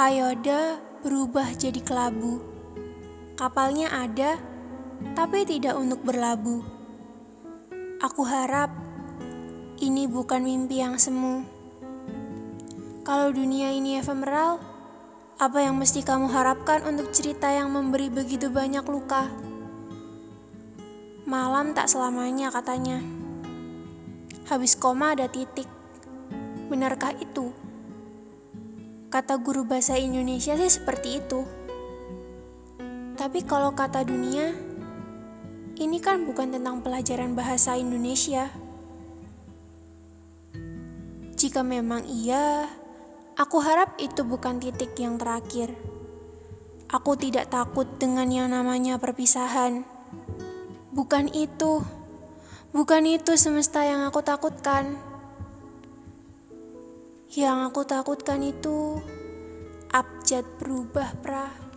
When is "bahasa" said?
29.66-29.98, 37.34-37.74